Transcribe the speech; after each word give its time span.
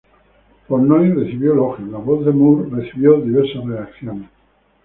Portnoy 0.67 1.11
recibió 1.13 1.53
elogios; 1.53 1.87
la 1.91 1.99
voz 1.99 2.25
de 2.25 2.31
Moore 2.31 2.69
recibió 2.75 3.21
diversas 3.21 3.63
reacciones. 3.65 4.29